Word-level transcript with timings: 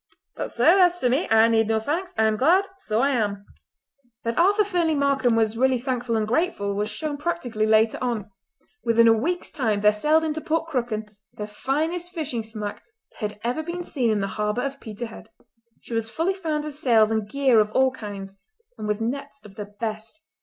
But, 0.35 0.49
sir, 0.51 0.79
as 0.79 0.97
for 0.97 1.09
me 1.09 1.29
I 1.29 1.47
need 1.47 1.67
no 1.67 1.79
thanks. 1.79 2.11
I 2.17 2.23
am 2.23 2.35
glad, 2.35 2.67
so 2.79 3.01
I 3.01 3.11
am!" 3.11 3.45
That 4.23 4.35
Arthur 4.35 4.63
Fernlee 4.63 4.95
Markam 4.95 5.35
was 5.35 5.55
really 5.59 5.77
thankful 5.77 6.17
and 6.17 6.27
grateful 6.27 6.73
was 6.73 6.89
shown 6.89 7.17
practically 7.17 7.67
later 7.67 7.99
on. 8.03 8.31
Within 8.83 9.07
a 9.07 9.13
week's 9.13 9.51
time 9.51 9.81
there 9.81 9.91
sailed 9.91 10.23
into 10.23 10.41
Port 10.41 10.67
Crooken 10.71 11.15
the 11.33 11.45
finest 11.45 12.11
fishing 12.11 12.41
smack 12.41 12.81
that 13.11 13.17
had 13.33 13.39
ever 13.43 13.61
been 13.61 13.83
seen 13.83 14.09
in 14.09 14.21
the 14.21 14.25
harbour 14.41 14.63
of 14.63 14.79
Peterhead. 14.79 15.29
She 15.81 15.93
was 15.93 16.09
fully 16.09 16.33
found 16.33 16.63
with 16.63 16.73
sails 16.75 17.11
and 17.11 17.29
gear 17.29 17.59
of 17.59 17.69
all 17.73 17.91
kinds, 17.91 18.37
and 18.79 18.87
with 18.87 19.01
nets 19.01 19.39
of 19.45 19.53
the 19.53 19.65
best. 19.65 20.19